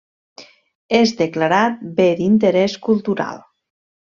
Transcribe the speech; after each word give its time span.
És 0.99 1.13
declarat 1.19 1.77
Bé 1.99 2.09
d'Interés 2.23 2.79
Cultural. 2.89 3.45